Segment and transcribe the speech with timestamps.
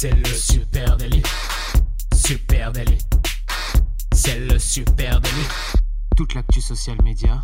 [0.00, 1.24] C'est le super délit.
[2.14, 2.98] Super délit.
[4.12, 5.48] C'est le super délit.
[6.16, 7.42] Toute l'actu social média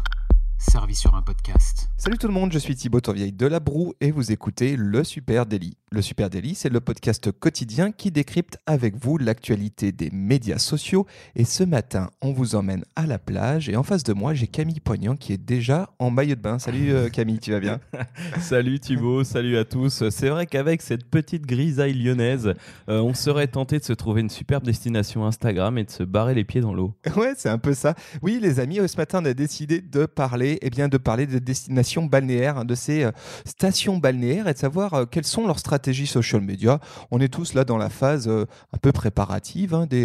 [0.70, 1.88] servie sur un podcast.
[1.96, 5.04] Salut tout le monde, je suis Thibaut Tourvieille de La Broue et vous écoutez Le
[5.04, 5.76] Super Daily.
[5.90, 11.06] Le Super Daily, c'est le podcast quotidien qui décrypte avec vous l'actualité des médias sociaux.
[11.36, 14.48] Et ce matin, on vous emmène à la plage et en face de moi, j'ai
[14.48, 16.58] Camille Poignant qui est déjà en maillot de bain.
[16.58, 17.80] Salut euh, Camille, tu vas bien?
[18.40, 20.08] Salut Thibaut, salut à tous.
[20.10, 22.54] C'est vrai qu'avec cette petite grisaille lyonnaise,
[22.88, 26.34] euh, on serait tenté de se trouver une superbe destination Instagram et de se barrer
[26.34, 26.94] les pieds dans l'eau.
[27.16, 27.94] Ouais, c'est un peu ça.
[28.22, 31.26] Oui, les amis, euh, ce matin, on a décidé de parler, eh bien, de parler
[31.26, 33.10] des destinations balnéaires, hein, de ces euh,
[33.44, 36.80] stations balnéaires et de savoir euh, quelles sont leurs stratégies social media.
[37.10, 40.04] On est tous là dans la phase euh, un peu préparative hein, des,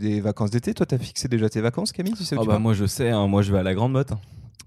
[0.00, 0.74] des vacances d'été.
[0.74, 2.86] Toi, tu as fixé déjà tes vacances, Camille tu sais Oh tu bah moi je
[2.86, 4.12] sais, hein, moi je vais à la Grande Motte.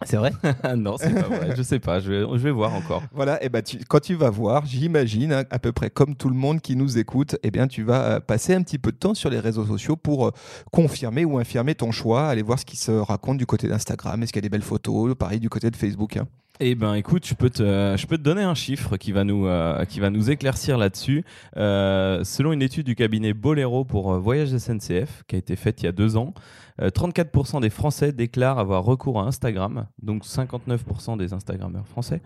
[0.06, 0.32] C'est vrai?
[0.76, 3.04] Non, c'est pas vrai, je sais pas, je vais, je vais voir encore.
[3.14, 6.30] Voilà, et ben tu- quand tu vas voir, j'imagine, hein, à peu près comme tout
[6.30, 8.98] le monde qui nous écoute, eh bien tu vas euh, passer un petit peu de
[8.98, 10.32] temps sur les réseaux sociaux pour euh,
[10.72, 14.34] confirmer ou infirmer ton choix, aller voir ce qui se raconte du côté d'Instagram, est-ce
[14.34, 16.18] qu'il y a des belles photos, pareil du côté de Facebook.
[16.18, 16.28] hein.
[16.66, 21.26] Eh ben écoute, je peux te, donner un chiffre qui va nous, euh, éclaircir là-dessus.
[21.58, 25.82] Euh, selon une étude du cabinet Bolero pour euh, Voyage SNCF, qui a été faite
[25.82, 26.34] il y a deux ans,
[26.82, 32.22] euh, 34% des Français déclarent avoir recours à Instagram, donc 59% des Instagrammeurs français,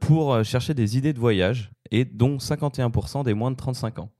[0.00, 4.10] pour chercher des idées de voyage, et dont 51% des moins de 35 ans.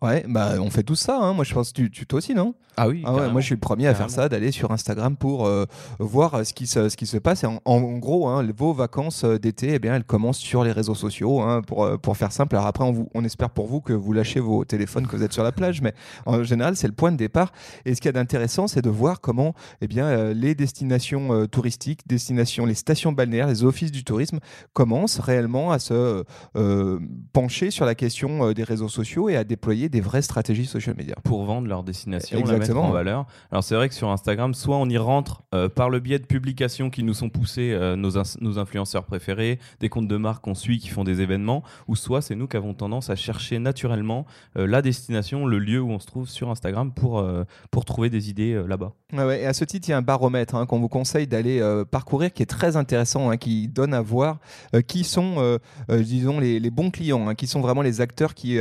[0.00, 1.32] Ouais, bah on fait tout ça, hein.
[1.32, 2.54] moi je pense, tu, tu toi aussi non?
[2.76, 5.16] Ah oui, Ah ouais, moi je suis le premier à faire ça, d'aller sur Instagram
[5.16, 5.64] pour euh,
[5.98, 7.42] voir euh, ce qui se, ce qui se passe.
[7.42, 10.70] Et en, en gros, hein, vos vacances euh, d'été, eh bien, elles commencent sur les
[10.70, 12.54] réseaux sociaux, hein, pour, pour faire simple.
[12.54, 15.24] Alors après, on, vous, on espère pour vous que vous lâchez vos téléphones, que vous
[15.24, 15.92] êtes sur la plage, mais
[16.26, 17.50] en général, c'est le point de départ.
[17.84, 21.46] Et ce qu'il y a d'intéressant, c'est de voir comment eh bien, les destinations euh,
[21.46, 24.38] touristiques, destinations, les stations balnéaires, les offices du tourisme
[24.72, 26.22] commencent réellement à se
[26.54, 27.00] euh,
[27.32, 31.14] pencher sur la question des réseaux sociaux et à déployer des vraies stratégies social media.
[31.24, 32.86] pour vendre leur destination, la mettre Exactement.
[32.88, 33.26] en valeur.
[33.50, 36.26] Alors c'est vrai que sur Instagram, soit on y rentre euh, par le biais de
[36.26, 40.44] publications qui nous sont poussées, euh, nos, ins- nos influenceurs préférés, des comptes de marque
[40.44, 43.58] qu'on suit qui font des événements, ou soit c'est nous qui avons tendance à chercher
[43.58, 44.26] naturellement
[44.56, 47.24] euh, la destination, le lieu où on se trouve sur Instagram pour,
[47.70, 48.92] pour trouver des idées là-bas.
[49.12, 51.26] Ouais, ouais, et à ce titre, il y a un baromètre hein, qu'on vous conseille
[51.26, 51.60] d'aller
[51.90, 54.38] parcourir qui est très intéressant, hein, qui donne à voir
[54.86, 58.58] qui sont, disons, les, les bons clients, hein, qui sont vraiment les acteurs qui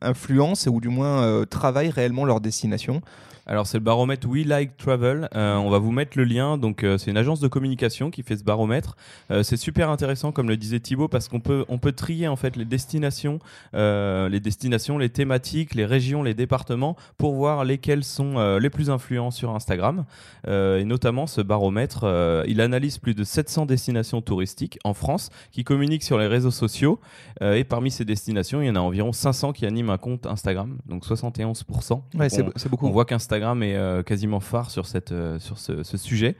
[0.00, 3.02] influencent ou du moins euh, travaillent réellement leur destination.
[3.50, 5.26] Alors c'est le baromètre We Like Travel.
[5.34, 6.58] Euh, on va vous mettre le lien.
[6.58, 8.94] Donc euh, c'est une agence de communication qui fait ce baromètre.
[9.30, 12.36] Euh, c'est super intéressant, comme le disait Thibaut, parce qu'on peut on peut trier en
[12.36, 13.38] fait les destinations,
[13.72, 19.30] les destinations, les thématiques, les régions, les départements pour voir lesquels sont les plus influents
[19.30, 20.04] sur Instagram.
[20.46, 22.04] Et notamment ce baromètre,
[22.46, 27.00] il analyse plus de 700 destinations touristiques en France qui communiquent sur les réseaux sociaux.
[27.40, 30.78] Et parmi ces destinations, il y en a environ 500 qui animent un compte Instagram,
[30.86, 32.02] donc 71%.
[32.14, 32.86] Ouais, c'est beaucoup.
[32.86, 36.36] on voit qu'Instagram est euh, quasiment phare sur, cette, euh, sur ce, sujet.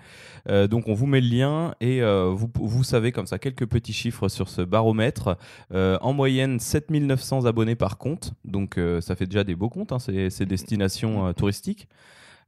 [0.48, 3.92] Euh, donc on vous met le lien et vous, vous savez comme ça quelques petits
[3.92, 5.37] chiffres sur ce baromètre.
[5.72, 10.47] En moyenne 7900 abonnés par compte, donc ça fait déjà des beaux comptes, hein, ces,
[10.47, 11.88] destinations touristiques.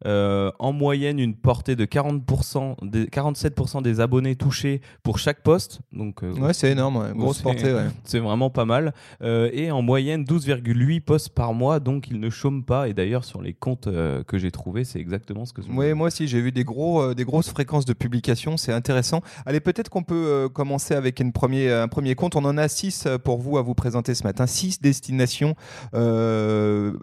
[0.06, 5.80] Euh, en moyenne une portée de 40%, des, 47% des abonnés touchés pour chaque poste.
[5.92, 7.12] Donc, euh, Ouais, c'est énorme, ouais.
[7.14, 7.72] grosse portée.
[7.72, 7.88] Ouais.
[8.04, 8.94] c'est vraiment pas mal.
[9.22, 12.88] Euh, et en moyenne, 12,8 posts par mois, donc ils ne chôment pas.
[12.88, 13.88] Et d'ailleurs, sur les comptes
[14.26, 17.14] que j'ai trouvés, c'est exactement ce que je Ouais, moi aussi, j'ai vu des, gros,
[17.14, 19.20] des grosses fréquences de publication, c'est intéressant.
[19.46, 22.36] Allez, peut-être qu'on peut commencer avec une premier, un premier compte.
[22.36, 25.54] On en a six euh, pour vous à vous présenter ce matin, six destinations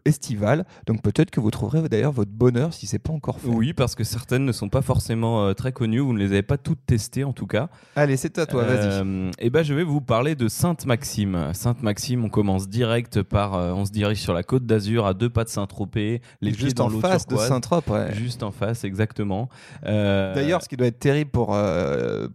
[0.05, 0.65] estivales.
[0.85, 3.47] Donc peut-être que vous trouverez d'ailleurs votre bonheur si c'est pas encore fait.
[3.47, 5.99] Oui, parce que certaines ne sont pas forcément euh, très connues.
[5.99, 7.69] Vous ne les avez pas toutes testées, en tout cas.
[7.95, 8.77] Allez, c'est à toi, vas-y.
[9.03, 11.49] Euh, et ben, je vais vous parler de Sainte-Maxime.
[11.53, 13.53] Sainte-Maxime, on commence direct par.
[13.55, 16.65] euh, on se dirige sur la côte d'Azur, à deux pas de Saint-Tropez, les pieds
[16.65, 17.47] Juste dans en face de turquoise.
[17.49, 17.89] Saint-Trope.
[17.89, 18.13] ouais.
[18.13, 19.49] Juste en face, exactement.
[19.83, 21.55] D'ailleurs, ce qui doit être terrible pour,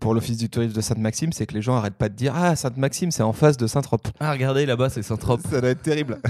[0.01, 2.55] pour l'Office du tourisme de Sainte-Maxime, c'est que les gens arrêtent pas de dire Ah,
[2.57, 4.09] Sainte-Maxime, c'est en face de Saint-Trope.
[4.21, 5.41] Ah, regardez là-bas, c'est Saint-Trope.
[5.51, 6.19] Ça doit être terrible.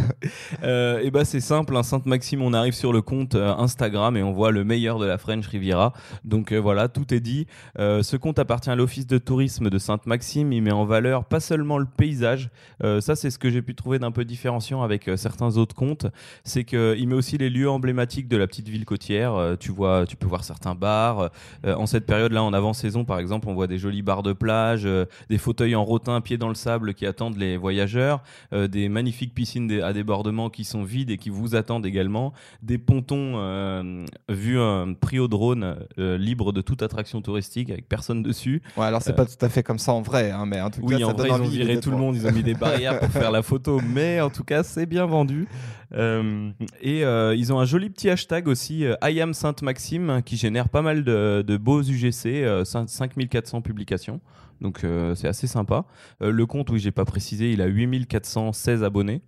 [0.62, 4.32] Euh, et bah c'est simple, hein, Sainte-Maxime, on arrive sur le compte Instagram et on
[4.32, 5.92] voit le meilleur de la French Riviera.
[6.24, 7.46] Donc euh, voilà, tout est dit.
[7.78, 10.52] Euh, ce compte appartient à l'Office de tourisme de Sainte-Maxime.
[10.52, 12.50] Il met en valeur pas seulement le paysage.
[12.82, 16.06] Euh, ça, c'est ce que j'ai pu trouver d'un peu différenciant avec certains autres comptes.
[16.44, 19.56] C'est qu'il met aussi les lieux emblématiques de la petite ville côtière.
[19.58, 21.30] Tu vois, tu peux voir certains bars.
[21.64, 24.88] En cette période-là, en avant-saison, par exemple, on voit des jolis bars de plage,
[25.28, 28.22] des fauteuils en rotin, pieds dans le sable qui attendent les voyageurs,
[28.52, 32.32] des magnifiques piscines à débordement qui sont vides et qui vous attendent également,
[32.62, 38.62] des pontons vu un prix au drone libre de toute attraction touristique avec personne dessus.
[38.76, 40.80] Ouais, alors c'est pas tout à fait comme ça en vrai, hein, mais en tout
[40.82, 42.98] oui, cas, en vrai, ils ont viré tout le monde, ils ont mis des barrières
[43.00, 45.46] pour faire la photo, mais en tout cas, c'est bien vendu.
[45.92, 51.04] et ils ont un joli petit hashtag aussi, I am Sainte-Maxime, qui génère pas mal
[51.04, 54.20] de, de beaux UGC, 5400 publications.
[54.60, 54.84] Donc
[55.14, 55.84] c'est assez sympa.
[56.20, 59.22] le compte, oui, j'ai pas précisé, il a 8416 abonnés.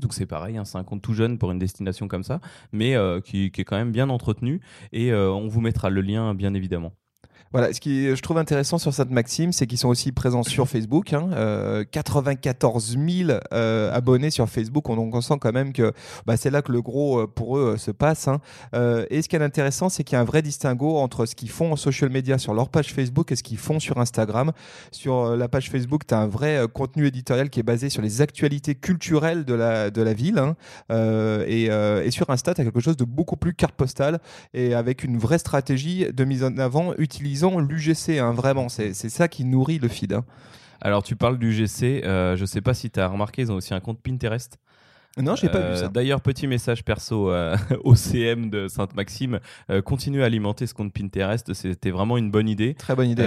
[0.00, 2.40] Donc c'est pareil, hein, c'est un compte tout jeune pour une destination comme ça,
[2.72, 4.60] mais euh, qui, est quand même bien entretenu.
[4.92, 6.92] Et euh, on vous mettra le lien, bien évidemment.
[7.52, 11.12] Voilà, ce qui je trouve intéressant sur Sainte-Maxime, c'est qu'ils sont aussi présents sur Facebook.
[11.12, 15.92] Hein, 94 euh, 000 euh, abonnés sur Facebook, donc on sent quand même que
[16.26, 18.28] bah, c'est là que le gros euh, pour eux se passe.
[18.28, 18.40] Hein.
[19.10, 21.50] et ce qui est intéressant, c'est qu'il y a un vrai distinguo entre ce qu'ils
[21.50, 24.52] font en social media sur leur page Facebook et ce qu'ils font sur Instagram.
[24.90, 28.20] Sur la page Facebook, tu as un vrai contenu éditorial qui est basé sur les
[28.20, 30.38] actualités culturelles de la, de la ville.
[30.38, 30.56] Hein.
[31.46, 34.20] Et, et, sur Insta, tu as quelque chose de beaucoup plus carte postale
[34.54, 36.92] et avec une vraie stratégie de mise en avant
[37.36, 38.68] utilisant l'UGC, hein, vraiment.
[38.68, 40.12] C'est ça qui nourrit le feed.
[40.12, 40.24] Hein.
[40.80, 42.04] Alors, tu parles d'UGC.
[42.04, 44.58] Euh, je sais pas si tu as remarqué, ils ont aussi un compte Pinterest.
[45.18, 45.88] Non, j'ai pas vu euh, ça.
[45.88, 49.40] D'ailleurs, petit message perso euh, au CM de Sainte-Maxime.
[49.70, 51.54] Euh, continuez à alimenter ce compte Pinterest.
[51.54, 52.74] C'était vraiment une bonne idée.
[52.74, 53.26] Très bonne idée.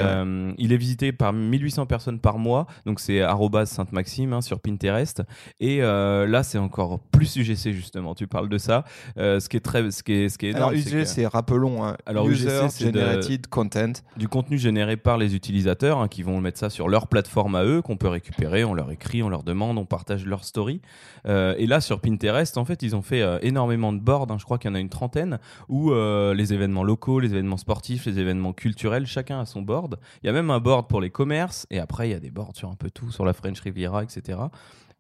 [0.60, 2.68] Il est visité par 1800 personnes par mois.
[2.86, 3.22] Donc, c'est
[3.66, 5.24] Sainte-Maxime hein, sur Pinterest.
[5.60, 8.14] Et là, c'est encore plus UGC, justement.
[8.14, 8.84] Tu parles de ça.
[9.16, 9.90] ce qui est très.
[9.90, 12.86] Ce qui est, ce qui est énorme, Alors, UGC, c'est, rappelons, hein, Alors, User c'est
[12.86, 13.94] Generated Content.
[14.18, 17.64] Du contenu généré par les utilisateurs hein, qui vont mettre ça sur leur plateforme à
[17.64, 18.64] eux, qu'on peut récupérer.
[18.64, 20.82] On leur écrit, on leur demande, on partage leur story.
[21.26, 24.28] et là, sur Pinterest, en fait, ils ont fait euh, énormément de boards.
[24.30, 24.38] Hein.
[24.40, 27.58] je crois qu'il y en a une trentaine où euh, les événements locaux, les événements
[27.58, 30.00] sportifs, les événements culturels, chacun a son board.
[30.24, 32.32] Il y a même un board pour les commerces et après il y a des
[32.32, 34.40] boards sur un peu tout, sur la French Riviera, etc.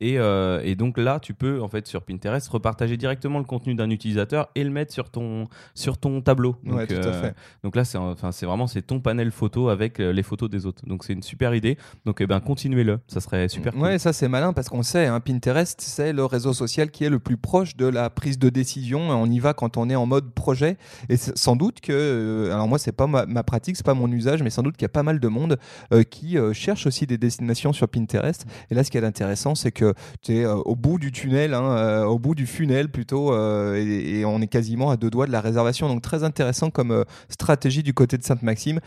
[0.01, 3.89] Euh, et, donc là, tu peux en fait sur Pinterest repartager directement le contenu d'un
[3.89, 6.55] utilisateur et le mettre sur ton sur ton tableau.
[6.63, 7.31] Donc, tout à euh,
[7.63, 10.65] donc là, c'est enfin c'est vraiment c'est ton panel photo avec euh, les photos des
[10.65, 10.85] autres.
[10.85, 11.77] Donc c'est une super idée.
[12.05, 13.73] Donc eh ben continuez-le, ça serait super.
[13.73, 13.81] Cool.
[13.81, 17.09] Ouais, ça c'est malin parce qu'on sait, hein, Pinterest c'est le réseau social qui est
[17.09, 19.01] le plus proche de la prise de décision.
[19.09, 20.77] On y va quand on est en mode projet.
[21.09, 24.43] Et sans doute que, alors moi c'est pas ma, ma pratique, c'est pas mon usage,
[24.43, 25.57] mais sans doute qu'il y a pas mal de monde
[26.09, 28.45] qui cherche aussi des destinations sur Pinterest.
[28.69, 29.88] Et là, ce qui est intéressant, c'est que
[30.21, 34.25] tu euh, au bout du tunnel, hein, euh, au bout du funnel plutôt, euh, et,
[34.25, 35.87] on est quasiment à deux doigts de la réservation.
[35.87, 38.79] Donc très intéressant comme stratégie du côté de Sainte-Maxime.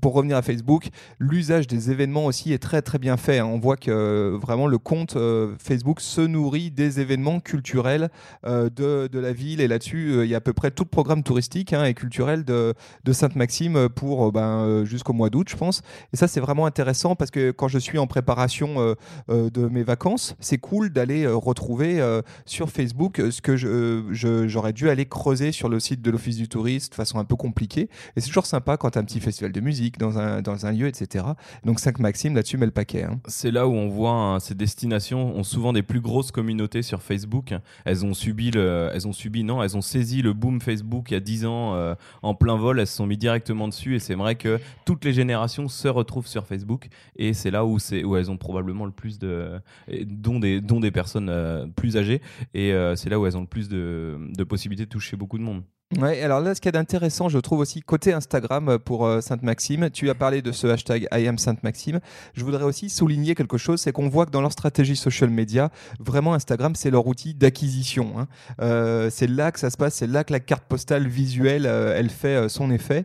[0.00, 0.88] pour revenir à Facebook,
[1.18, 3.38] l'usage des événements aussi est très très bien fait.
[3.38, 3.46] Hein.
[3.46, 5.16] On voit que vraiment le compte
[5.58, 8.10] Facebook se nourrit des événements culturels
[8.44, 8.68] de,
[9.08, 11.72] de, la ville, et là-dessus, il y a à peu près tout le programme touristique
[11.72, 15.82] hein, et culturel de, de Sainte-Maxime pour ben, jusqu'au mois d'août, je pense.
[16.12, 18.94] Et ça, c'est vraiment intéressant parce que quand je suis en préparation
[19.28, 24.72] de mes vacances, c'est cool d'aller euh, retrouver euh, sur Facebook euh, ce que j'aurais
[24.72, 27.88] dû aller creuser sur le site de l'Office du Tourisme de façon un peu compliquée.
[28.16, 30.66] Et c'est toujours sympa quand tu as un petit festival de musique dans un, dans
[30.66, 31.24] un lieu, etc.
[31.64, 33.04] Donc 5 Maxime, là-dessus, met le paquet.
[33.04, 33.20] Hein.
[33.26, 37.02] C'est là où on voit hein, ces destinations ont souvent des plus grosses communautés sur
[37.02, 37.54] Facebook.
[37.84, 41.14] Elles ont subi, le, elles ont subi, non, elles ont saisi le boom Facebook il
[41.14, 42.80] y a 10 ans en plein vol.
[42.80, 46.26] Elles se sont mis directement dessus et c'est vrai que toutes les générations se retrouvent
[46.26, 49.60] sur Facebook et c'est là où, où elles ont probablement le plus de
[50.04, 52.20] dont des, personnes euh, plus âgées.
[52.54, 55.38] Et euh, c'est là où elles ont le plus de, de possibilités de toucher beaucoup
[55.38, 55.62] de monde.
[56.00, 59.20] Ouais, alors là, ce qui est intéressant, je trouve aussi côté Instagram euh, pour euh,
[59.20, 62.00] Sainte-Maxime, tu as parlé de ce hashtag I am Sainte-Maxime.
[62.32, 65.70] Je voudrais aussi souligner quelque chose, c'est qu'on voit que dans leur stratégie social media,
[66.00, 68.14] vraiment Instagram, c'est leur outil d'acquisition.
[68.16, 68.26] Hein.
[68.62, 72.08] Euh, c'est là que ça se passe, c'est là que la carte postale visuelle, elle
[72.08, 73.04] fait son effet.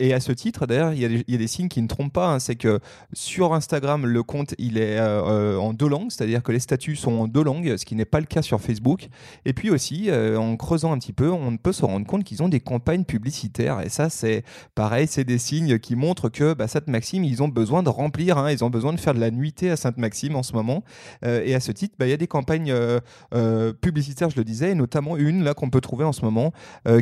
[0.00, 2.26] et à ce titre, d'ailleurs, il y, a des signes qui ne trompent pas.
[2.26, 2.38] Hein.
[2.40, 2.80] c'est que
[3.12, 7.28] sur Instagram, le compte, il est en deux langues, c'est-à-dire que les statuts sont en
[7.28, 9.08] deux langues, ce qui n'est pas le cas sur Facebook.
[9.44, 12.48] Et puis aussi, en creusant un petit peu, on peut se rendre compte qu'ils ont
[12.48, 13.80] des campagnes publicitaires.
[13.80, 17.82] Et ça, c'est pareil, c'est des signes qui montrent que bah, Sainte-Maxime, ils ont besoin
[17.82, 20.52] de remplir, hein, ils ont besoin de faire de la nuitée à Sainte-Maxime en ce
[20.52, 20.84] moment.
[21.24, 23.00] Euh, et à ce titre, bah, il y a des campagnes euh,
[23.34, 26.52] euh, publicitaires, je le disais, et notamment une là qu'on peut trouver en ce moment,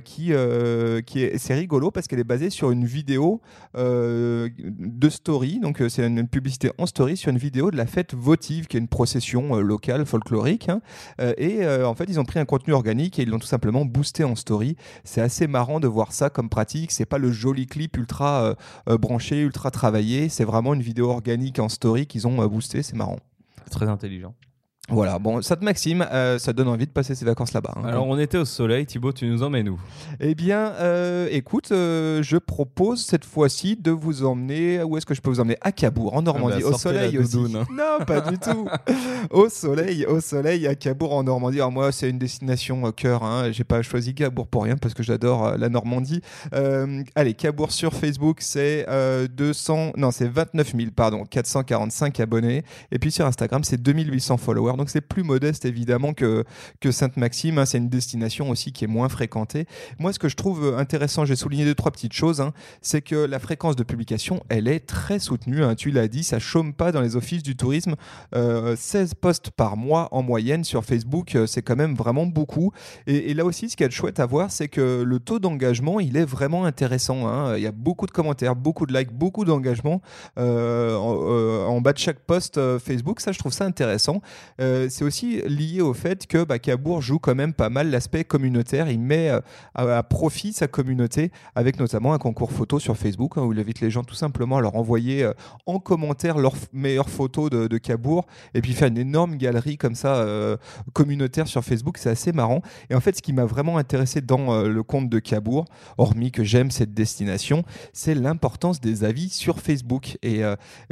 [0.04, 0.32] qui,
[1.06, 3.40] qui est, c'est rigolo parce qu'elle est basée sur une vidéo
[3.74, 5.60] de story.
[5.60, 8.80] Donc, c'est une, publicité en story sur une vidéo de la fête votive, qui est
[8.80, 10.68] une procession locale folklorique.
[10.68, 10.80] Hein.
[11.36, 14.24] et en fait, ils ont pris un contenu organique et ils l'ont tout simplement boosté
[14.24, 14.76] en story
[15.12, 16.90] c'est assez marrant de voir ça comme pratique.
[16.90, 18.54] C'est pas le joli clip ultra euh,
[18.88, 20.30] euh, branché, ultra travaillé.
[20.30, 22.82] C'est vraiment une vidéo organique en story qu'ils ont euh, boosté.
[22.82, 23.18] C'est marrant.
[23.70, 24.34] Très intelligent.
[24.88, 27.72] Voilà, bon, ça te Maxime, euh, ça donne envie de passer ses vacances là-bas.
[27.76, 27.84] hein.
[27.84, 29.78] Alors on était au soleil, Thibaut, tu nous emmènes où?
[30.18, 34.82] Eh bien, euh, écoute, euh, je propose cette fois-ci de vous emmener.
[34.82, 35.56] Où est-ce que je peux vous emmener?
[35.60, 37.36] À Cabourg, en Normandie, bah, au soleil aussi.
[37.56, 37.64] hein.
[37.70, 38.68] Non, pas du tout.
[39.30, 41.58] Au soleil, au soleil, à Cabourg, en Normandie.
[41.58, 43.22] Alors moi, c'est une destination cœur.
[43.22, 43.52] Hein.
[43.52, 46.20] J'ai pas choisi Cabourg pour rien parce que j'adore la Normandie.
[47.14, 52.64] Allez, Cabourg sur Facebook, c'est euh, 200, non, c'est 29 000, pardon, 445 abonnés.
[52.90, 54.71] Et puis sur Instagram, c'est 2800 followers.
[54.76, 56.44] Donc c'est plus modeste évidemment que
[56.80, 57.58] que Sainte-Maxime.
[57.58, 57.66] hein.
[57.66, 59.66] C'est une destination aussi qui est moins fréquentée.
[59.98, 63.02] Moi, ce que je trouve euh, intéressant, j'ai souligné deux, trois petites choses, hein, c'est
[63.02, 65.64] que la fréquence de publication, elle est très soutenue.
[65.64, 65.74] hein.
[65.74, 67.94] Tu l'as dit, ça chôme pas dans les offices du tourisme.
[68.34, 72.72] Euh, 16 posts par mois en moyenne sur Facebook, euh, c'est quand même vraiment beaucoup.
[73.06, 76.16] Et, là aussi, ce qui est chouette à voir, c'est que le taux d'engagement, il
[76.16, 77.54] est vraiment intéressant.
[77.54, 80.00] Il y a beaucoup de commentaires, beaucoup de likes, beaucoup d'engagement
[80.38, 83.20] euh, en, euh, bas de chaque post euh, Facebook.
[83.20, 84.20] Ça, je trouve ça intéressant.
[84.62, 86.56] Euh, c'est aussi lié au fait que bah,
[87.00, 88.88] joue quand même pas mal l'aspect communautaire.
[88.88, 89.40] Il met euh,
[89.74, 93.80] à, profit sa communauté avec notamment un concours photo sur Facebook hein, où il invite
[93.80, 95.32] les gens tout simplement à leur envoyer euh,
[95.66, 97.80] en commentaire leurs meilleures photos de, de
[98.54, 100.24] et puis faire une énorme galerie comme ça
[100.92, 101.98] communautaire sur Facebook.
[101.98, 102.62] C'est assez marrant.
[102.88, 105.64] Et en fait, ce qui m'a vraiment intéressé dans le compte de Cabourg,
[105.98, 110.16] hormis que j'aime cette destination, c'est l'importance des avis sur Facebook.
[110.22, 110.42] Et,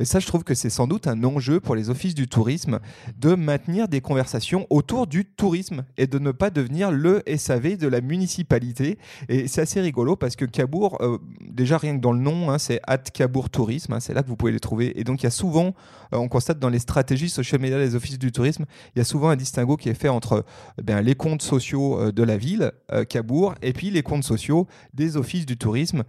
[0.02, 2.80] ça, je trouve que c'est sans doute un enjeu pour les offices du tourisme
[3.18, 7.88] de maintenir des conversations autour du tourisme et de ne pas devenir le SAV de
[7.88, 8.98] la municipalité.
[9.28, 12.58] Et c'est assez rigolo parce que Cabourg, euh, déjà rien que dans le nom, hein,
[12.58, 14.98] c'est at Cabourg Tourisme, hein, c'est là que vous pouvez les trouver.
[14.98, 15.74] Et donc il y a souvent,
[16.14, 18.64] euh, on constate dans les stratégies social media des offices du tourisme,
[18.96, 20.44] il y a souvent un distinguo qui est fait entre
[20.78, 22.72] eh les comptes sociaux euh, de la ville,
[23.08, 26.02] Cabourg, et puis les comptes sociaux des offices du tourisme.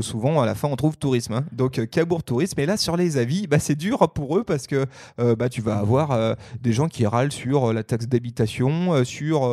[0.00, 1.34] Souvent, à la fin, on trouve tourisme.
[1.34, 1.44] hein.
[1.52, 2.58] Donc Cabourg Tourisme.
[2.60, 4.86] Et là, sur les avis, bah, c'est dur pour eux parce que
[5.18, 9.44] bah, tu vas avoir des gens qui râlent sur euh, la taxe d'habitation, euh, sur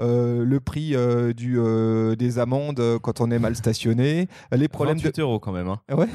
[0.00, 0.94] euh, le prix
[1.36, 1.58] du,
[2.16, 5.68] des amendes quand on est mal stationné, les problèmes de 28 euros quand même.
[5.68, 5.80] hein.
[5.96, 6.06] Ouais,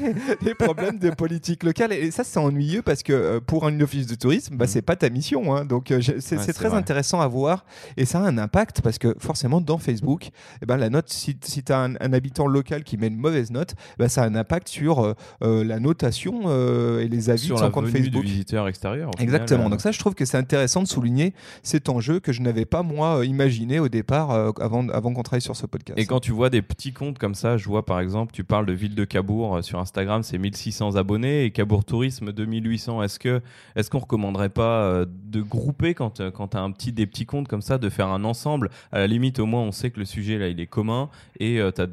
[0.42, 1.92] les problèmes de politique locale.
[1.92, 4.68] Et ça, c'est ennuyeux parce que pour un office de tourisme, bah, Mm.
[4.68, 5.54] c'est pas ta mission.
[5.56, 5.64] hein.
[5.64, 6.78] Donc, c'est Ouais, très vrai.
[6.78, 7.64] intéressant à voir.
[7.96, 10.30] Et ça a un impact parce que forcément, dans Facebook,
[10.62, 13.16] eh ben, la note, si, si tu as un, un habitant local qui met une
[13.16, 17.46] mauvaise note, bah, ça a un impact sur euh, la notation euh, et les avis
[17.46, 18.24] Sur de la son compte venue Facebook.
[18.24, 19.08] du visiteur extérieur.
[19.08, 19.66] au final, Exactement.
[19.66, 22.64] euh, Donc ça, je trouve que c'est intéressant de souligner cet enjeu que je n'avais
[22.64, 25.98] pas moi euh, imaginé au départ euh, avant, avant qu'on travaille sur ce podcast.
[25.98, 28.66] Et quand tu vois des petits comptes comme ça, je vois par exemple, tu parles
[28.66, 33.02] de Ville de Cabourg euh, sur Instagram, c'est 1600 abonnés et Cabourg Tourisme 2800.
[33.02, 37.48] Est-ce qu'on recommanderait pas de grouper quand quand tu as un petit des petits comptes
[37.48, 38.70] comme ça, de faire un ensemble?
[38.90, 41.08] À la limite, au moins, on sait que le sujet là, il est commun
[41.38, 41.86] et euh, t'as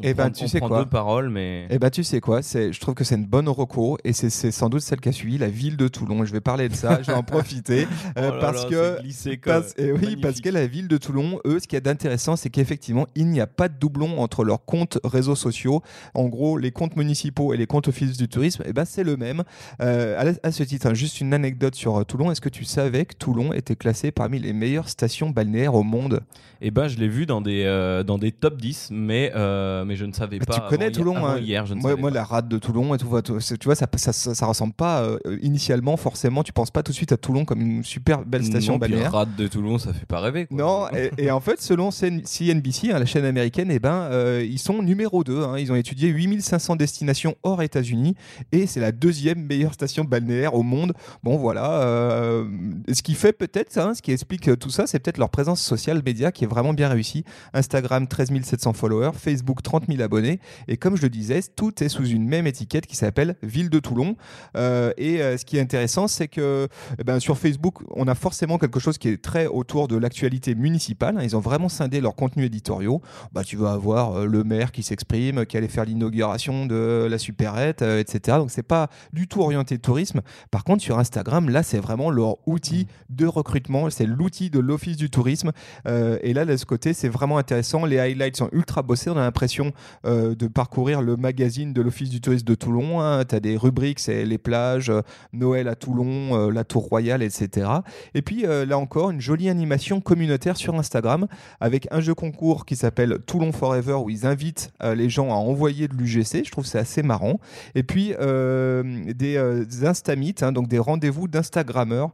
[0.00, 2.02] on Eh ben, prend, tu on sais prend quoi deux paroles, mais Eh ben, tu
[2.04, 5.12] sais quoi, je trouve que c'est une bonne reco et c'est, sans doute celle qu'a
[5.12, 6.24] suivi la ville de Toulon.
[6.24, 7.86] Je vais parler de ça, je vais en profiter
[8.18, 10.20] euh, Oh là parce là, que glissé parce, eh oui, magnifique.
[10.22, 13.40] parce que la ville de Toulon, eux, ce qui est d'intéressant, c'est qu'effectivement, il n'y
[13.40, 15.82] a pas de doublon entre leurs comptes réseaux sociaux.
[16.14, 19.16] En gros, les comptes municipaux et les comptes office du tourisme, eh ben, c'est le
[19.16, 19.42] même.
[19.82, 22.30] Euh, à, ce titre, hein, juste une anecdote sur euh, Toulon.
[22.30, 26.20] Est-ce que tu savais que Toulon était classé parmi les meilleures stations balnéaires au monde?
[26.60, 29.96] Eh ben, je l'ai vu dans des euh, dans des top 10, mais euh, mais
[29.96, 30.54] je ne savais Bah, pas.
[30.54, 31.38] tu connais avant Toulon avant hein.
[31.38, 32.14] hier, je ne moi, savais moi, pas.
[32.14, 35.18] la rade de Toulon et tout, tu vois, ça, ça, ça, ça ressemble pas euh,
[35.42, 36.42] initialement forcément.
[36.44, 39.12] Tu penses pas tout de suite à Toulon comme une super belle station non, balnéaire.
[39.12, 40.46] rade de Toulon, ça fait pas rêver.
[40.46, 40.56] quoi.
[40.56, 44.46] Non, et, et en fait, selon CN- CNBC, hein, la chaîne américaine, eh ben, euh,
[44.48, 45.58] ils sont numéro 2.
[45.58, 48.14] Ils ont étudié 8500 destinations hors États-Unis
[48.52, 50.92] et c'est la deuxième meilleure station balnéaire au monde.
[51.24, 51.80] Bon, voilà.
[51.82, 52.44] euh,
[52.92, 56.02] ce qui fait peut-être, hein, ce qui explique tout ça, c'est peut-être leur présence sociale
[56.04, 57.24] média qui est vraiment bien réussie.
[57.54, 59.10] Instagram, 13 700 followers.
[59.14, 60.40] Facebook, 30 000 abonnés.
[60.68, 63.78] Et comme je le disais, tout est sous une même étiquette qui s'appelle Ville de
[63.78, 64.16] Toulon.
[64.56, 68.14] Euh, et euh, ce qui est intéressant, c'est que eh ben, sur Facebook, on a
[68.14, 71.16] forcément quelque chose qui est très autour de l'actualité municipale.
[71.18, 71.22] hein.
[71.22, 73.00] Ils ont vraiment scindé leurs contenus éditoriaux.
[73.32, 77.18] Bah, tu vas avoir euh, le maire qui s'exprime, qui allait faire l'inauguration de la
[77.18, 78.38] supérette, etc.
[78.38, 80.20] Donc c'est pas du tout orienté tourisme.
[80.50, 83.90] Par contre, sur Instagram, là, c'est vraiment leur outil de recrutement.
[83.90, 85.52] C'est l'outil de l'office du tourisme.
[85.86, 87.84] Et là, de ce côté, c'est vraiment intéressant.
[87.84, 89.10] Les highlights sont ultra bossés.
[89.10, 89.59] On a l'impression
[90.04, 93.00] euh, de parcourir le magazine de l'office du tourisme de Toulon.
[93.00, 93.24] hein.
[93.24, 95.02] Tu as des rubriques, c'est les plages, euh,
[95.32, 97.68] Noël à Toulon, euh, la Tour Royale, etc.
[98.14, 101.26] Et puis là encore, une jolie animation communautaire sur Instagram
[101.60, 105.88] avec un jeu concours qui s'appelle Toulon Forever où ils invitent les gens à envoyer
[105.88, 106.44] de l'UGC.
[106.44, 107.38] Je trouve c'est assez marrant.
[107.74, 112.10] Et puis des, Instameet, hein, donc des rendez-vous d'Instagrammeurs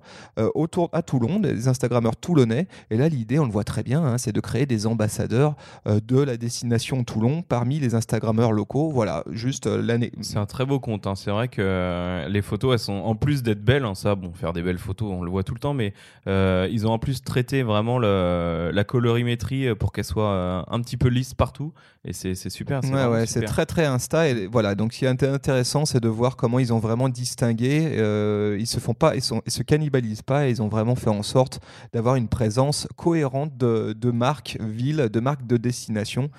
[0.55, 2.67] autour à Toulon, des Instagrammeurs toulonnais.
[2.91, 5.55] Et là, l'idée, on le voit très bien, hein, c'est de créer des ambassadeurs
[5.87, 8.91] de la destination Toulon parmi les Instagrammeurs locaux.
[8.91, 10.13] Voilà, juste euh, l'année.
[10.21, 11.07] C'est un très beau compte.
[11.07, 11.15] hein.
[11.15, 13.85] C'est vrai que euh, les photos, elles sont en plus d'être belles.
[13.85, 15.93] hein, ça, bon, faire des belles photos, on le voit tout le temps, mais
[16.27, 20.97] euh, ils ont en plus traité vraiment le- la colorimétrie pour qu'elle soit un petit
[20.97, 21.73] peu lisse partout.
[22.05, 22.81] Et c'est super.
[22.85, 24.75] c'est Ouais, ouais, très très Insta et voilà.
[24.77, 27.95] Donc, ce qui est int- intéressant, c'est de voir comment ils ont vraiment distingué.
[27.97, 30.47] euh, ils se font pas, ils, sont, ils se cannibalisent pas.
[30.47, 31.61] Et ils ont vraiment fait en sorte
[31.93, 36.31] d'avoir une présence cohérente de, de marques villes, de marques de destination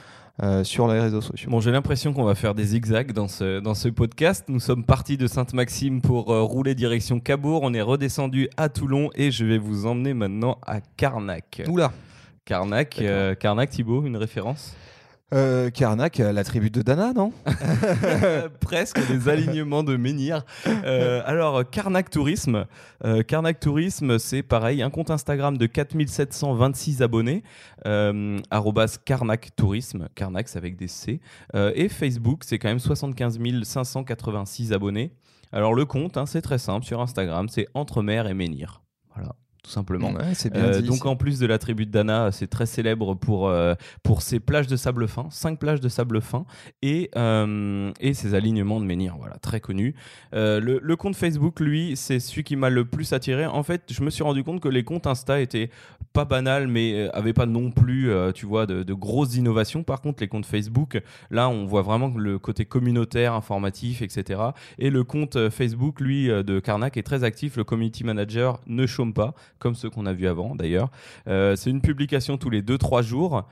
[0.44, 1.50] euh, sur les réseaux sociaux.
[1.50, 4.46] Bon, j'ai l'impression qu'on va faire des zigzags dans ce, dans ce podcast.
[4.50, 7.62] Nous sommes partis de Sainte-Maxime pour euh, rouler direction Cabourg.
[7.64, 11.64] On est redescendu à Toulon et je vais vous emmener maintenant à Carnac.
[11.68, 11.92] Oula.
[12.46, 14.76] Carnac, euh, Carnac, Thibaut, une référence?
[15.34, 17.34] Euh, Karnak, euh, la tribu de Dana, non
[18.62, 20.46] Presque des alignements de menhirs.
[20.66, 22.66] Euh, alors, Carnac Tourisme.
[23.04, 27.44] Euh, Carnac Tourisme, c'est pareil, un compte Instagram de 4726 abonnés.
[27.86, 30.08] Euh, arrobas Carnac Tourisme.
[30.16, 31.20] Carnac, c'est avec des C.
[31.56, 35.12] Euh, et Facebook, c'est quand même 75 586 abonnés.
[35.52, 36.86] Alors, le compte, hein, c'est très simple.
[36.86, 38.82] Sur Instagram, c'est Entre mer et menhir.
[39.14, 39.36] Voilà,
[39.68, 40.12] tout simplement.
[40.14, 40.88] Ouais, c'est bien Euh, dit.
[40.88, 44.40] donc en plus de la tribu de Dana, c'est très célèbre pour, euh, pour ses
[44.40, 46.46] plages de sable fin, cinq plages de sable fin
[46.82, 49.94] et, euh, et ses alignements de menhir, voilà, très connu.
[50.34, 53.46] Euh, le, le compte Facebook, lui, c'est celui qui m'a le plus attiré.
[53.46, 55.70] En fait, je me suis rendu compte que les comptes Insta étaient
[56.14, 59.84] pas banals, mais avaient pas non plus, tu vois, de, de grosses innovations.
[59.84, 64.40] Par contre, les comptes Facebook, là, on voit vraiment le côté communautaire, informatif, etc.
[64.80, 67.58] Et le compte Facebook, lui, de Karnak est très actif.
[67.58, 70.90] Le community manager ne chôme pas, comme ceux qu'on a vus avant d'ailleurs.
[71.28, 73.44] Euh, c'est une publication tous les 2-3 jours.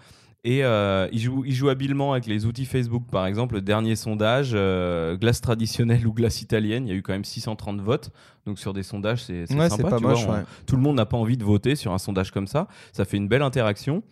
[0.47, 3.03] Et euh, il, joue, il joue habilement avec les outils Facebook.
[3.11, 7.01] Par exemple, le dernier sondage, euh, glace traditionnelle ou glace italienne, il y a eu
[7.01, 8.11] quand même 630 votes.
[8.45, 9.89] Donc sur des sondages, c'est Ouais, sympa.
[9.89, 10.25] pas tu vois, moche.
[10.27, 10.43] on- ouais.
[10.67, 12.67] tout le monde n'a pas envie de voter sur un sondage comme ça.
[12.93, 14.03] Ça fait une belle interaction.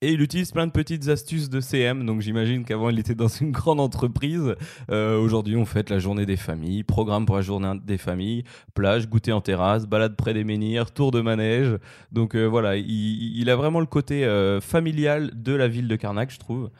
[0.00, 2.06] Et il utilise plein de petites astuces de CM.
[2.06, 4.54] Donc j'imagine qu'avant il était dans une grande entreprise.
[4.90, 9.08] Euh, Aujourd'hui on fête la journée des familles, programme pour la journée des familles, plage,
[9.08, 11.78] goûter en terrasse, balade près des menhirs, tour de manège.
[12.12, 15.96] Donc euh, voilà, il, il a vraiment le côté euh, familial de la ville de
[15.96, 16.70] Carnac, je trouve.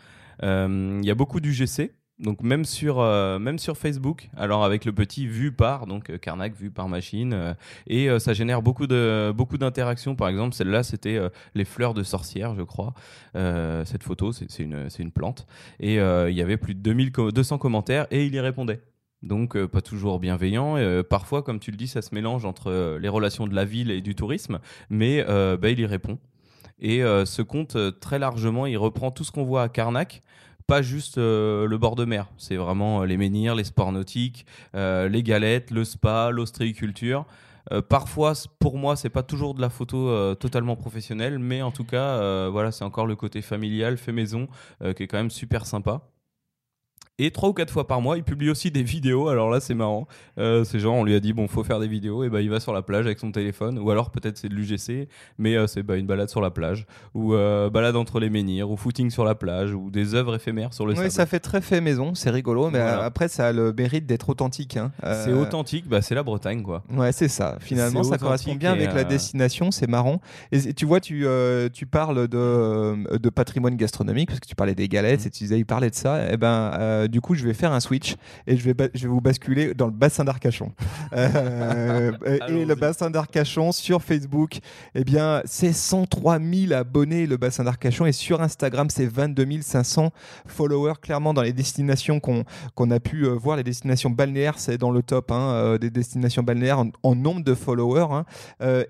[0.42, 1.90] Euh, Il y a beaucoup d'UGC.
[2.18, 6.18] Donc même sur, euh, même sur Facebook, alors avec le petit vu par, donc euh,
[6.18, 7.54] Carnac vu par machine, euh,
[7.88, 10.14] et euh, ça génère beaucoup de beaucoup d'interactions.
[10.14, 11.18] Par exemple, celle-là, c'était
[11.54, 12.94] les fleurs de sorcière, je crois.
[13.34, 15.46] Cette photo, c'est une, une plante.
[15.80, 18.80] Et il y avait plus de 2000 co- 200 commentaires et il y répondait.
[19.22, 20.76] Donc pas toujours bienveillant.
[21.08, 24.00] Parfois, comme tu le dis, ça se mélange entre les relations de la ville et
[24.00, 26.18] du tourisme, mais bah, il y répond.
[26.80, 30.22] Et ce compte, très largement, il reprend tout ce qu'on voit à Carnac,
[30.72, 32.28] pas juste euh, le bord de mer.
[32.38, 37.26] C'est vraiment euh, les menhirs, les sports nautiques, euh, les galettes, le spa, l'ostréiculture.
[37.88, 42.48] Parfois, pour moi, c'est pas toujours de la photo totalement professionnelle, mais en tout cas,
[42.48, 44.48] voilà, c'est encore le côté familial, fait maison,
[44.80, 46.02] qui est quand même super sympa.
[47.18, 49.28] Et trois ou quatre fois par mois, il publie aussi des vidéos.
[49.28, 50.08] Alors là, c'est marrant.
[50.38, 52.24] Euh, c'est genre, on lui a dit, bon, faut faire des vidéos.
[52.24, 53.78] Et ben, il va sur la plage avec son téléphone.
[53.78, 56.86] Ou alors, peut-être c'est de l'UGC, mais euh, c'est bah, une balade sur la plage.
[57.14, 58.70] Ou euh, balade entre les menhirs.
[58.70, 59.74] Ou footing sur la plage.
[59.74, 61.10] Ou des œuvres éphémères sur le Oui, sable.
[61.10, 63.02] ça fait très fait maison, c'est rigolo, mais Voilà.
[63.02, 64.78] euh, après ça a le mérite d'être authentique.
[64.78, 64.90] hein.
[65.02, 66.82] C'est authentique, bah, c'est la Bretagne, quoi.
[66.90, 67.56] Ouais, c'est ça.
[67.60, 70.20] Finalement, ça correspond bien avec la destination, c'est marrant.
[70.50, 71.26] Et tu vois, tu,
[71.74, 75.26] tu parles de, de patrimoine gastronomique, parce que tu parlais des galettes, Mm.
[75.26, 76.32] et tu disais, il parlait de ça.
[76.32, 79.02] Et ben, euh, du coup, je vais faire un switch et je vais, ba- je
[79.02, 80.72] vais vous basculer dans le bassin d'Arcachon.
[81.14, 82.12] Euh,
[82.48, 84.58] et- le bassin d'Arcachon sur Facebook,
[84.94, 90.10] eh bien, c'est 103 000 abonnés, le bassin d'Arcachon, et sur Instagram, c'est 22 500
[90.46, 90.94] followers.
[91.02, 95.02] Clairement, dans les destinations qu'on a pu euh, voir, les destinations balnéaires, c'est dans le
[95.02, 98.06] top hein, des destinations balnéaires en, en nombre de followers.
[98.12, 98.24] hein.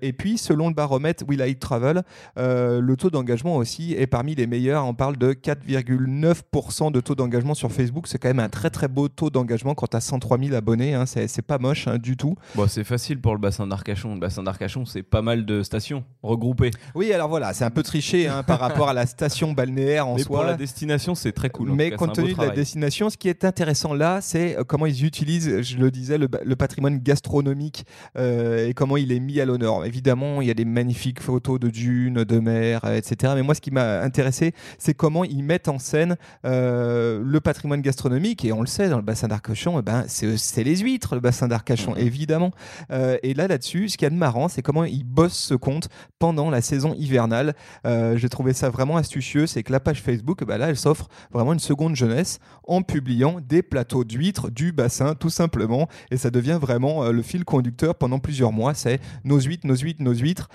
[0.01, 2.03] Et puis, selon le baromètre We Like Travel,
[2.37, 4.85] le taux d'engagement aussi est parmi les meilleurs.
[4.85, 8.02] On parle de 4,9% de taux d'engagement sur Facebook.
[8.05, 10.93] C'est quand même un très très beau taux d'engagement quand tu as 103 000 abonnés.
[10.93, 11.05] hein.
[11.05, 12.35] C'est pas moche hein, du tout.
[12.55, 14.13] Bon, c'est facile pour le bassin d'Arcachon.
[14.15, 16.71] Le bassin d'Arcachon, c'est pas mal de stations regroupées.
[16.95, 20.15] Oui, alors voilà, c'est un peu triché hein, par rapport à la station balnéaire en
[20.15, 20.39] Mais soi.
[20.39, 21.71] pour la destination, c'est très cool.
[21.71, 24.85] Mais cas, compte tenu de la destination, ce qui est intéressant là, c'est euh, comment
[24.85, 27.85] ils utilisent, je le disais, le, patrimoine gastronomique
[28.17, 29.85] euh, et comment il est mis à l'honneur.
[29.85, 33.33] Évidemment, il y a des magnifiques photos de dunes, de mer, etc.
[33.35, 37.81] Mais moi, ce qui m'a intéressé, c'est comment ils mettent en scène euh, le patrimoine
[37.81, 41.13] gastronomique gastronomique, et on le sait, dans le bassin d'Arcachon, eh ben, c'est les huîtres,
[41.13, 42.49] le bassin d'Arcachon, évidemment.
[42.89, 45.53] Euh, et là, là-dessus, ce qu'il y a de marrant, c'est comment ils bossent ce
[45.53, 47.53] compte pendant la saison hivernale.
[47.85, 51.07] Euh, J'ai trouvé ça vraiment astucieux, c'est que la page Facebook, bah là, elle s'offre
[51.31, 55.87] vraiment une seconde jeunesse en publiant des plateaux d'huîtres du bassin, tout simplement.
[56.09, 58.73] Et ça devient vraiment euh, le fil conducteur pendant plusieurs mois.
[58.73, 60.49] C'est nos huîtres, nos huîtres, nos huîtres.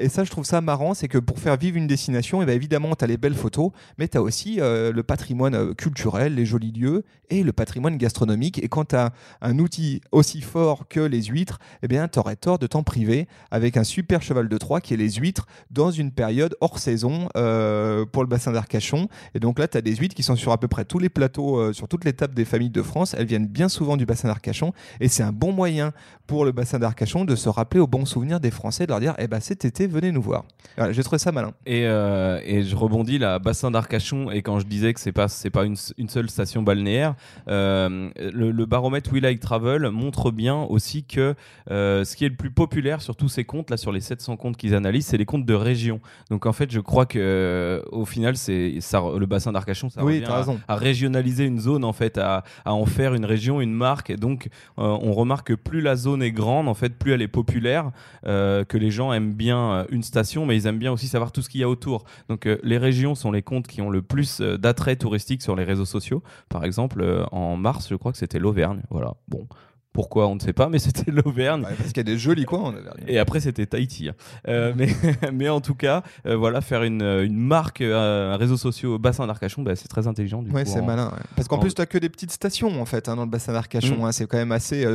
[0.00, 2.46] Et ça, je trouve ça marrant, c'est que pour faire vivre une destination, et eh
[2.46, 6.46] ben, évidemment, tu as les belles photos, mais tu as aussi le patrimoine culturel, les
[6.46, 8.62] jolis lieux et le patrimoine gastronomique.
[8.62, 12.36] Et quand tu as un outil aussi fort que les huîtres, eh bien, tu aurais
[12.36, 15.90] tort de t'en priver avec un super cheval de Troie qui est les huîtres dans
[15.90, 19.08] une période hors saison pour le bassin d'Arcachon.
[19.34, 21.08] Et donc là, tu as des huîtres qui sont sur à peu près tous les
[21.08, 23.14] plateaux, sur toutes les tables des familles de France.
[23.18, 25.92] Elles viennent bien souvent du bassin d'Arcachon et c'est un bon moyen
[26.26, 29.14] pour le bassin d'Arcachon de se rappeler aux bons souvenirs des Français, de leur dire
[29.18, 30.44] eh ben, cet été, venez nous voir.
[30.90, 31.52] J'ai trouvé ça malin.
[31.66, 35.28] Et, euh, et je rebondis là, bassin d'Arcachon, et quand je disais que c'est pas,
[35.28, 37.14] c'est pas une, seule station balnéaire,
[37.48, 41.34] euh, le, baromètre We Like Travel montre bien aussi que
[41.70, 44.36] euh, ce qui est le plus populaire sur tous ces comptes, là sur les 700
[44.36, 46.00] comptes qu'ils analysent, c'est les comptes de région.
[46.30, 50.20] Donc en fait, je crois que au final, c'est ça, le bassin d'Arcachon, ça oui,
[50.20, 53.72] revient à, à, régionaliser une zone en fait, à, à en faire une région, une
[53.74, 54.10] marque.
[54.10, 57.28] Et donc, on remarque que plus la zone est grande, en fait, plus elle est
[57.28, 57.90] populaire,
[58.26, 61.32] euh, que les gens aiment bien euh, une station, mais ils aiment bien aussi savoir
[61.32, 62.04] tout ce qu'il y a autour.
[62.28, 65.64] Donc, euh, les régions sont les comptes qui ont le plus d'attrait touristique sur les
[65.64, 66.22] réseaux sociaux.
[66.50, 68.82] Par exemple, en mars, je crois que c'était l'Auvergne.
[68.90, 69.14] Voilà.
[69.28, 69.46] Bon,
[69.92, 71.62] pourquoi on ne sait pas, mais c'était l'Auvergne.
[71.62, 73.04] parce qu'il y a des jolis coins en Auvergne.
[73.06, 74.08] Et après c'était Tahiti.
[74.08, 74.14] Hein.
[74.48, 74.88] Euh, mais,
[75.32, 78.98] mais en tout cas, euh, voilà, faire une, une marque, euh, un réseau social au
[78.98, 80.44] bassin d'Arcachon, bah, c'est très intelligent.
[80.52, 81.12] Oui, c'est malin.
[81.36, 83.52] Parce qu'en plus, tu n'as que des petites stations en fait hein, dans le bassin
[83.52, 83.98] d'Arcachon.
[83.98, 84.04] Mm.
[84.04, 84.12] Hein.
[84.12, 84.86] c'est quand même assez,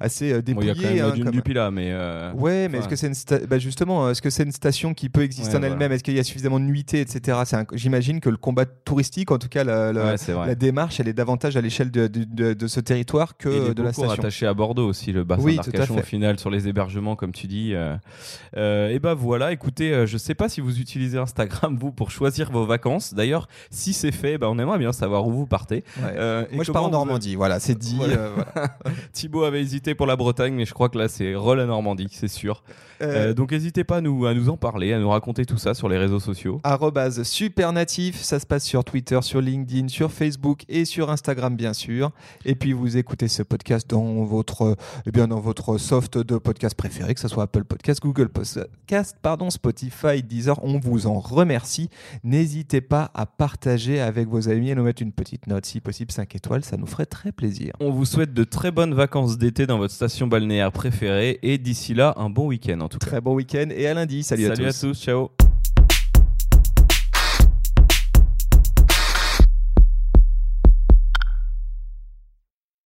[0.00, 0.72] assez dépouillé.
[0.76, 1.94] Il y a quand même du Pila, mais.
[2.34, 5.22] Ouais, mais est-ce que c'est une bah, justement, est-ce que c'est une station qui peut
[5.22, 5.92] exister en elle-même?
[5.92, 7.38] Est-ce qu'il y a suffisamment de nuitées, etc.
[7.72, 11.60] J'imagine que le combat touristique, en tout cas, la, la, démarche, elle est davantage à
[11.60, 15.24] l'échelle de, de, de, ce territoire que de la station attaché à Bordeaux aussi, le
[15.24, 17.74] bassin d'Arcachon au final sur les hébergements, comme tu dis.
[17.74, 17.96] Euh,
[18.56, 22.10] euh, et ben voilà, écoutez, euh, je sais pas si vous utilisez Instagram vous pour
[22.10, 23.14] choisir vos vacances.
[23.14, 25.82] D'ailleurs, si c'est fait, ben, on aimerait bien savoir où vous partez.
[25.98, 27.36] Moi, je pars en Normandie.
[27.36, 27.98] Voilà, c'est dit.
[29.12, 32.08] Thibaut avait hésité pour la Bretagne, mais je crois que là, c'est re la Normandie,
[32.10, 32.62] c'est sûr.
[33.34, 35.88] donc n'hésitez pas à nous, à nous en parler, à nous raconter tout ça sur
[35.88, 36.60] les réseaux sociaux.
[37.24, 41.72] super natif, ça se passe sur Twitter, sur LinkedIn, sur Facebook et sur Instagram bien
[41.72, 42.10] sûr.
[42.44, 44.76] Et puis vous écoutez ce podcast dans votre
[45.06, 49.16] eh bien, dans votre soft de podcast préféré, que ce soit Apple Podcast, Google Podcast,
[49.22, 50.62] pardon, Spotify, Deezer.
[50.64, 51.88] On vous en remercie.
[52.24, 56.10] N'hésitez pas à partager avec vos amis et nous mettre une petite note, si possible
[56.10, 57.72] 5 étoiles, ça nous ferait très plaisir.
[57.80, 61.94] On vous souhaite de très bonnes vacances d'été dans votre station balnéaire préférée et d'ici
[61.94, 63.06] là, un bon week-end en tout cas.
[63.06, 64.22] Très bon week-end et à lundi.
[64.22, 64.84] Salut, Salut à tous.
[64.84, 65.47] À tous ciao.